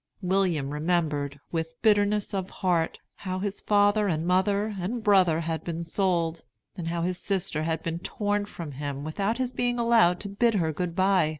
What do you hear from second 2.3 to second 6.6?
of heart, how his father and mother and brother had been sold,